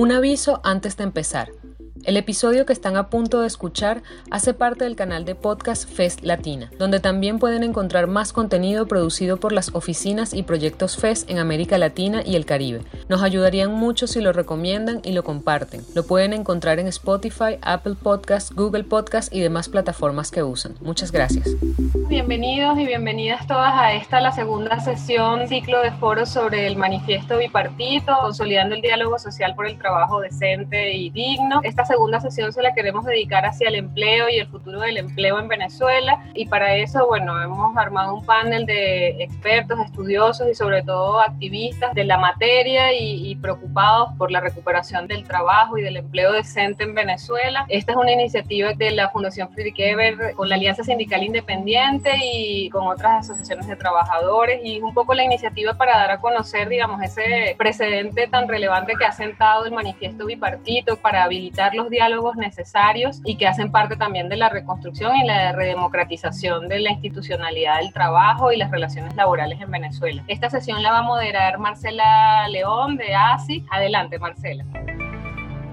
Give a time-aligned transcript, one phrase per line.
[0.00, 1.50] Un aviso antes de empezar.
[2.04, 6.22] El episodio que están a punto de escuchar hace parte del canal de podcast Fest
[6.22, 11.38] Latina, donde también pueden encontrar más contenido producido por las oficinas y proyectos Fest en
[11.38, 12.80] América Latina y el Caribe.
[13.08, 15.82] Nos ayudarían mucho si lo recomiendan y lo comparten.
[15.94, 20.76] Lo pueden encontrar en Spotify, Apple Podcasts, Google Podcasts y demás plataformas que usan.
[20.80, 21.48] Muchas gracias.
[22.08, 27.36] Bienvenidos y bienvenidas todas a esta, la segunda sesión, ciclo de foros sobre el manifiesto
[27.36, 31.60] bipartito, consolidando el diálogo social por el trabajo decente y digno.
[31.62, 35.40] Esta segunda sesión se la queremos dedicar hacia el empleo y el futuro del empleo
[35.40, 36.22] en Venezuela.
[36.34, 41.92] Y para eso, bueno, hemos armado un panel de expertos, estudiosos y sobre todo activistas
[41.94, 46.94] de la materia y, preocupados por la recuperación del trabajo y del empleo decente en
[46.94, 47.64] Venezuela.
[47.68, 52.68] Esta es una iniciativa de la Fundación Friedrich Ebert con la Alianza Sindical Independiente y
[52.70, 57.02] con otras asociaciones de trabajadores y un poco la iniciativa para dar a conocer, digamos,
[57.02, 63.20] ese precedente tan relevante que ha sentado el manifiesto bipartito para habilitar los diálogos necesarios
[63.24, 67.92] y que hacen parte también de la reconstrucción y la redemocratización de la institucionalidad del
[67.92, 70.22] trabajo y las relaciones laborales en Venezuela.
[70.28, 73.64] Esta sesión la va a moderar Marcela León de ASI.
[73.70, 74.64] Adelante, Marcela.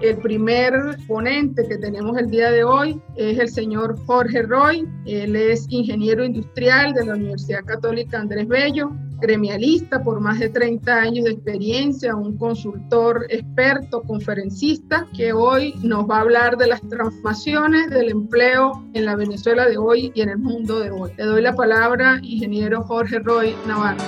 [0.00, 0.72] El primer
[1.06, 4.88] ponente que tenemos el día de hoy es el señor Jorge Roy.
[5.04, 10.94] Él es ingeniero industrial de la Universidad Católica Andrés Bello, gremialista por más de 30
[10.94, 16.80] años de experiencia, un consultor experto, conferencista, que hoy nos va a hablar de las
[16.88, 21.10] transformaciones del empleo en la Venezuela de hoy y en el mundo de hoy.
[21.16, 24.02] Le doy la palabra, ingeniero Jorge Roy Navarro.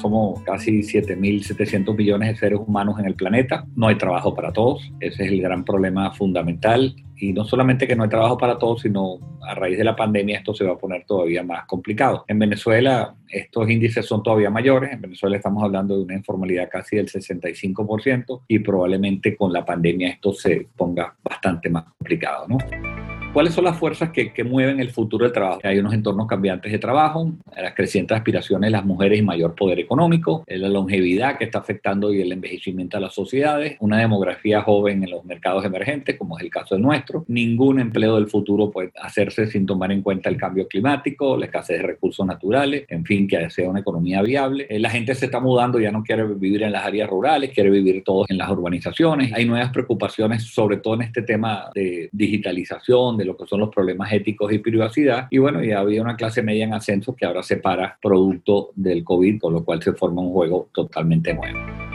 [0.00, 3.66] Somos casi 7.700 millones de seres humanos en el planeta.
[3.74, 4.82] No hay trabajo para todos.
[5.00, 6.94] Ese es el gran problema fundamental.
[7.18, 10.38] Y no solamente que no hay trabajo para todos, sino a raíz de la pandemia
[10.38, 12.24] esto se va a poner todavía más complicado.
[12.28, 14.92] En Venezuela estos índices son todavía mayores.
[14.92, 20.10] En Venezuela estamos hablando de una informalidad casi del 65% y probablemente con la pandemia
[20.10, 22.58] esto se ponga bastante más complicado, ¿no?
[23.36, 25.60] ¿Cuáles son las fuerzas que, mueven el futuro del trabajo?
[25.62, 29.78] Hay unos entornos cambiantes de trabajo, las crecientes aspiraciones de las mujeres y mayor poder
[29.78, 35.04] económico, la longevidad que está afectando y el envejecimiento de las sociedades, una demografía joven
[35.04, 37.26] en los mercados emergentes, como es el caso del nuestro.
[37.28, 41.82] Ningún empleo del futuro puede hacerse sin tomar en cuenta el cambio climático, la escasez
[41.82, 44.66] de recursos naturales, en fin, que sea una economía viable.
[44.70, 47.68] Eh, la gente se está mudando, ya no quiere vivir en las áreas rurales, quiere
[47.68, 49.30] vivir todos en las urbanizaciones.
[49.34, 53.68] Hay nuevas preocupaciones, sobre todo en este tema de digitalización, de lo que son los
[53.68, 55.28] problemas éticos y privacidad.
[55.30, 59.04] Y bueno, ya había una clase media en ascenso que ahora se para producto del
[59.04, 61.85] COVID, con lo cual se forma un juego totalmente nuevo.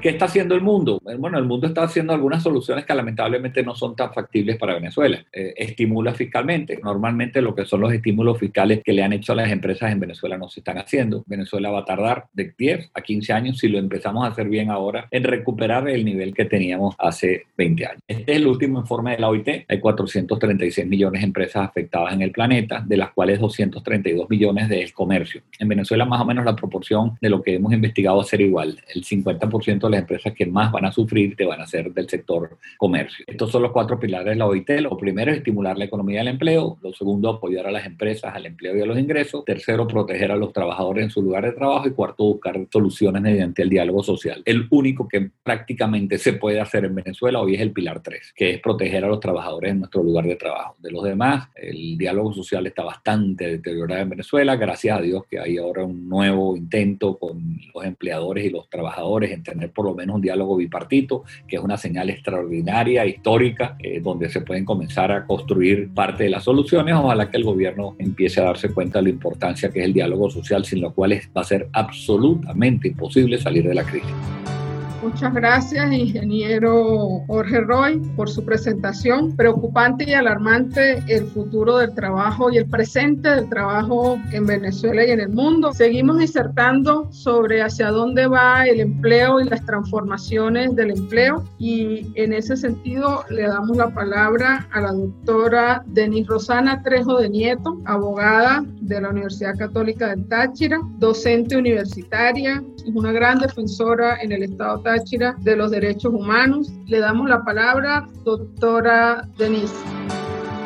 [0.00, 1.00] ¿Qué está haciendo el mundo?
[1.18, 5.22] Bueno, el mundo está haciendo algunas soluciones que lamentablemente no son tan factibles para Venezuela.
[5.30, 6.80] Eh, estimula fiscalmente.
[6.82, 10.00] Normalmente lo que son los estímulos fiscales que le han hecho a las empresas en
[10.00, 11.22] Venezuela no se están haciendo.
[11.26, 14.70] Venezuela va a tardar de 10 a 15 años si lo empezamos a hacer bien
[14.70, 18.02] ahora en recuperar el nivel que teníamos hace 20 años.
[18.08, 19.66] Este es el último informe de la OIT.
[19.68, 24.94] Hay 436 millones de empresas afectadas en el planeta, de las cuales 232 millones del
[24.94, 25.42] comercio.
[25.58, 28.40] En Venezuela más o menos la proporción de lo que hemos investigado va a ser
[28.40, 28.80] igual.
[28.94, 32.58] El 50% las empresas que más van a sufrir te van a ser del sector
[32.76, 33.24] comercio.
[33.26, 34.70] Estos son los cuatro pilares de la OIT.
[34.80, 36.78] Lo primero es estimular la economía del empleo.
[36.82, 39.44] Lo segundo, apoyar a las empresas, al empleo y a los ingresos.
[39.44, 41.88] Tercero, proteger a los trabajadores en su lugar de trabajo.
[41.88, 44.42] Y cuarto, buscar soluciones mediante el diálogo social.
[44.44, 48.50] El único que prácticamente se puede hacer en Venezuela hoy es el pilar 3, que
[48.50, 50.76] es proteger a los trabajadores en nuestro lugar de trabajo.
[50.78, 54.56] De los demás, el diálogo social está bastante deteriorado en Venezuela.
[54.56, 59.30] Gracias a Dios que hay ahora un nuevo intento con los empleadores y los trabajadores
[59.30, 63.98] en tener por lo menos un diálogo bipartito, que es una señal extraordinaria, histórica, eh,
[64.02, 66.94] donde se pueden comenzar a construir parte de las soluciones.
[66.94, 70.28] Ojalá que el gobierno empiece a darse cuenta de la importancia que es el diálogo
[70.28, 74.59] social, sin lo cual va a ser absolutamente imposible salir de la crisis.
[75.02, 79.34] Muchas gracias, ingeniero Jorge Roy, por su presentación.
[79.34, 85.10] Preocupante y alarmante el futuro del trabajo y el presente del trabajo en Venezuela y
[85.10, 85.72] en el mundo.
[85.72, 92.34] Seguimos disertando sobre hacia dónde va el empleo y las transformaciones del empleo y en
[92.34, 98.62] ese sentido le damos la palabra a la doctora Denis Rosana Trejo de Nieto, abogada
[98.82, 104.82] de la Universidad Católica del Táchira, docente universitaria, es una gran defensora en el Estado
[104.90, 106.68] Táchira de los derechos humanos.
[106.88, 109.76] Le damos la palabra, doctora Denise.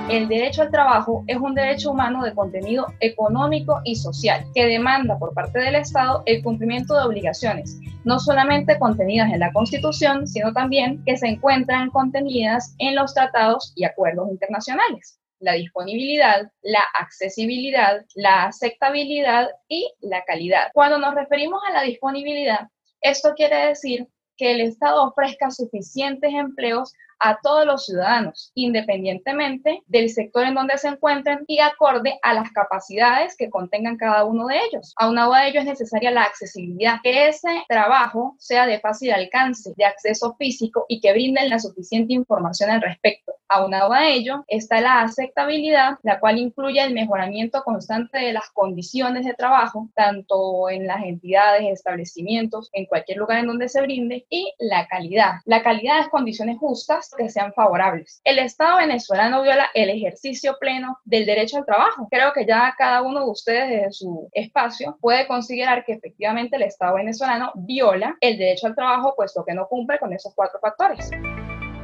[0.09, 5.19] El derecho al trabajo es un derecho humano de contenido económico y social que demanda
[5.19, 10.55] por parte del Estado el cumplimiento de obligaciones, no solamente contenidas en la Constitución, sino
[10.55, 18.07] también que se encuentran contenidas en los tratados y acuerdos internacionales la disponibilidad, la accesibilidad,
[18.15, 20.71] la aceptabilidad y la calidad.
[20.73, 22.69] Cuando nos referimos a la disponibilidad,
[23.03, 30.11] esto quiere decir que el Estado ofrezca suficientes empleos a todos los ciudadanos, independientemente del
[30.11, 34.59] sector en donde se encuentren y acorde a las capacidades que contengan cada uno de
[34.59, 34.93] ellos.
[34.97, 39.85] Aunado a ello es necesaria la accesibilidad, que ese trabajo sea de fácil alcance, de
[39.85, 43.33] acceso físico y que brinden la suficiente información al respecto.
[43.49, 49.25] Aunado a ello está la aceptabilidad, la cual incluye el mejoramiento constante de las condiciones
[49.25, 54.53] de trabajo, tanto en las entidades, establecimientos, en cualquier lugar en donde se brinde, y
[54.59, 55.35] la calidad.
[55.45, 58.21] La calidad es condiciones justas que sean favorables.
[58.25, 62.09] El Estado venezolano viola el ejercicio pleno del derecho al trabajo.
[62.11, 66.63] Creo que ya cada uno de ustedes desde su espacio puede considerar que efectivamente el
[66.63, 71.11] Estado venezolano viola el derecho al trabajo puesto que no cumple con esos cuatro factores.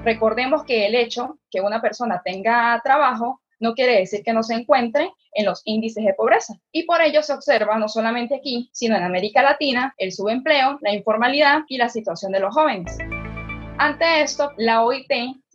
[0.05, 4.55] Recordemos que el hecho que una persona tenga trabajo no quiere decir que no se
[4.55, 6.55] encuentre en los índices de pobreza.
[6.73, 10.94] Y por ello se observa no solamente aquí, sino en América Latina, el subempleo, la
[10.94, 12.97] informalidad y la situación de los jóvenes.
[13.79, 15.11] Ante esto, la OIT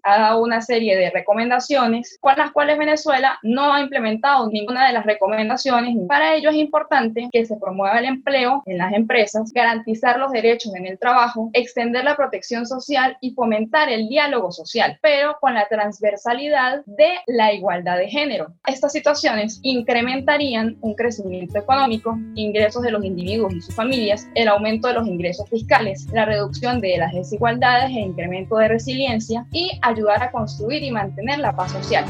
[0.06, 4.94] ha dado una serie de recomendaciones con las cuales Venezuela no ha implementado ninguna de
[4.94, 5.98] las recomendaciones.
[6.08, 10.76] Para ello es importante que se promueva el empleo en las empresas, garantizar los derechos
[10.76, 15.68] en el trabajo, extender la protección social y fomentar el diálogo social, pero con la
[15.68, 18.54] transversalidad de la igualdad de género.
[18.68, 24.88] Estas situaciones incrementarían un crecimiento económico, ingresos de los individuos y sus familias, el aumento
[24.88, 30.22] de los ingresos fiscales, la reducción de las desigualdades e incremento de resiliencia y ayudar
[30.24, 32.06] a construir y mantener la paz social.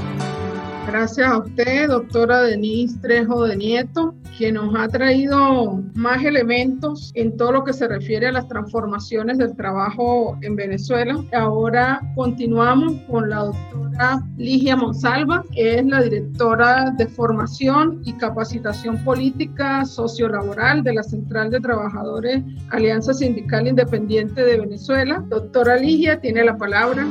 [0.87, 7.35] Gracias a usted, doctora Denise Trejo de Nieto, que nos ha traído más elementos en
[7.37, 11.15] todo lo que se refiere a las transformaciones del trabajo en Venezuela.
[11.33, 19.03] Ahora continuamos con la doctora Ligia Monsalva, que es la directora de formación y capacitación
[19.03, 25.23] política sociolaboral de la Central de Trabajadores Alianza Sindical Independiente de Venezuela.
[25.29, 27.07] Doctora Ligia, tiene la palabra.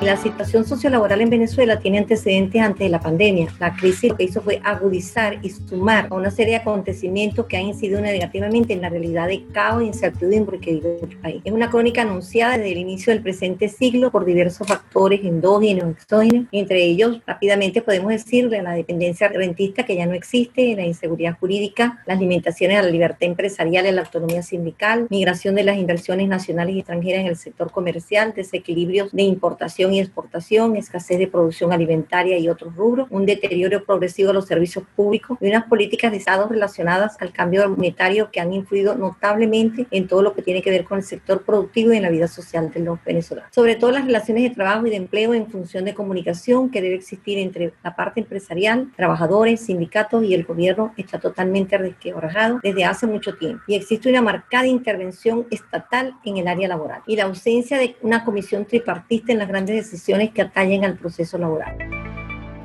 [0.00, 3.48] La situación sociolaboral en Venezuela tiene antecedentes antes de la pandemia.
[3.58, 7.56] La crisis lo que hizo fue agudizar y sumar a una serie de acontecimientos que
[7.56, 11.42] han incidido negativamente en la realidad de caos e incertidumbre que vive el país.
[11.44, 16.46] Es una crónica anunciada desde el inicio del presente siglo por diversos factores endógenos, exógenos.
[16.52, 22.04] Entre ellos, rápidamente podemos decirle la dependencia rentista que ya no existe, la inseguridad jurídica,
[22.06, 26.28] las limitaciones a la libertad empresarial y a la autonomía sindical, migración de las inversiones
[26.28, 31.72] nacionales y extranjeras en el sector comercial, desequilibrios de importación y exportación, escasez de producción
[31.72, 36.18] alimentaria y otros rubros, un deterioro progresivo de los servicios públicos y unas políticas de
[36.18, 40.70] Estado relacionadas al cambio monetario que han influido notablemente en todo lo que tiene que
[40.70, 43.52] ver con el sector productivo y en la vida social de los venezolanos.
[43.54, 46.96] Sobre todo las relaciones de trabajo y de empleo en función de comunicación que debe
[46.96, 53.06] existir entre la parte empresarial, trabajadores, sindicatos y el gobierno está totalmente resquebrajado desde hace
[53.06, 57.78] mucho tiempo y existe una marcada intervención estatal en el área laboral y la ausencia
[57.78, 61.76] de una comisión tripartista en las grandes decisiones que atañen al proceso laboral.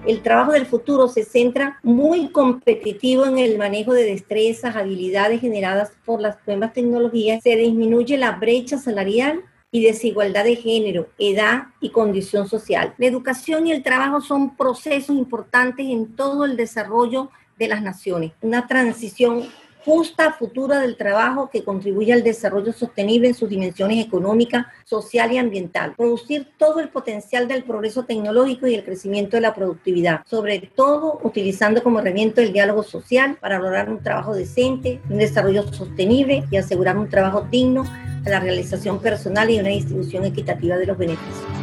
[0.05, 5.93] El trabajo del futuro se centra muy competitivo en el manejo de destrezas, habilidades generadas
[6.03, 7.41] por las nuevas tecnologías.
[7.41, 12.93] Se disminuye la brecha salarial y desigualdad de género, edad y condición social.
[12.97, 18.33] La educación y el trabajo son procesos importantes en todo el desarrollo de las naciones.
[18.41, 19.43] Una transición
[19.85, 25.37] justa futura del trabajo que contribuye al desarrollo sostenible en sus dimensiones económica, social y
[25.37, 25.93] ambiental.
[25.95, 31.19] Producir todo el potencial del progreso tecnológico y el crecimiento de la productividad, sobre todo
[31.23, 36.57] utilizando como herramienta el diálogo social para lograr un trabajo decente, un desarrollo sostenible y
[36.57, 37.85] asegurar un trabajo digno
[38.25, 41.62] a la realización personal y una distribución equitativa de los beneficios.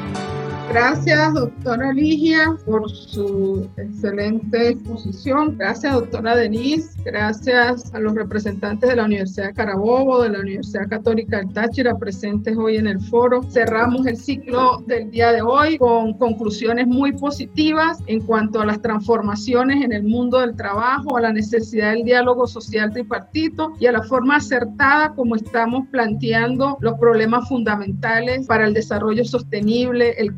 [0.73, 5.57] Gracias, doctora Ligia, por su excelente exposición.
[5.59, 6.93] Gracias, doctora Denise.
[7.05, 11.99] Gracias a los representantes de la Universidad de Carabobo, de la Universidad Católica del Táchira,
[11.99, 13.43] presentes hoy en el foro.
[13.51, 18.81] Cerramos el ciclo del día de hoy con conclusiones muy positivas en cuanto a las
[18.81, 23.93] transformaciones en el mundo del trabajo, a la necesidad del diálogo social tripartito y a
[23.93, 30.37] la forma acertada como estamos planteando los problemas fundamentales para el desarrollo sostenible, el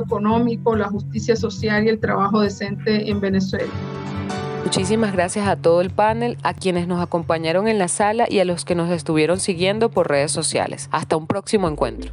[0.00, 3.72] económico, la justicia social y el trabajo decente en Venezuela.
[4.64, 8.44] Muchísimas gracias a todo el panel, a quienes nos acompañaron en la sala y a
[8.44, 10.88] los que nos estuvieron siguiendo por redes sociales.
[10.92, 12.12] Hasta un próximo encuentro.